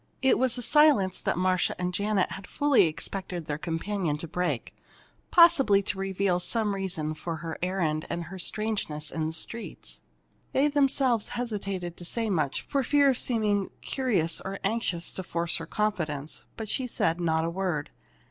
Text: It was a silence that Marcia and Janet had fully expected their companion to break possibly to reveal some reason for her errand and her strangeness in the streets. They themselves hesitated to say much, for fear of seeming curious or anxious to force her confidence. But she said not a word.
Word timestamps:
It 0.23 0.39
was 0.39 0.57
a 0.57 0.63
silence 0.63 1.21
that 1.21 1.37
Marcia 1.37 1.79
and 1.79 1.93
Janet 1.93 2.31
had 2.31 2.47
fully 2.47 2.87
expected 2.87 3.45
their 3.45 3.59
companion 3.59 4.17
to 4.17 4.27
break 4.27 4.73
possibly 5.29 5.83
to 5.83 5.99
reveal 5.99 6.39
some 6.39 6.73
reason 6.73 7.13
for 7.13 7.35
her 7.35 7.55
errand 7.61 8.07
and 8.09 8.23
her 8.23 8.39
strangeness 8.39 9.11
in 9.11 9.27
the 9.27 9.31
streets. 9.31 10.01
They 10.53 10.69
themselves 10.69 11.29
hesitated 11.37 11.97
to 11.97 12.03
say 12.05 12.31
much, 12.31 12.63
for 12.63 12.81
fear 12.81 13.11
of 13.11 13.19
seeming 13.19 13.69
curious 13.81 14.41
or 14.41 14.57
anxious 14.63 15.13
to 15.13 15.21
force 15.21 15.57
her 15.57 15.67
confidence. 15.67 16.45
But 16.57 16.67
she 16.67 16.87
said 16.87 17.21
not 17.21 17.45
a 17.45 17.49
word. 17.51 17.91